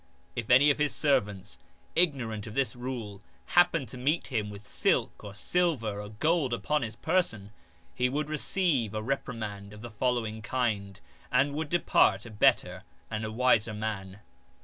[0.35, 1.59] If any of his servants,
[1.95, 6.81] ignorant of this rule, happened to meet him with silk or silver or gold upon
[6.81, 7.51] his person,
[7.93, 10.99] he would receive a reprimand of the following kind
[11.31, 14.21] and would depart a better and a wiser man.